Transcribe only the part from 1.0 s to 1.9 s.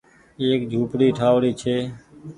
ٺآئوڙي ڇي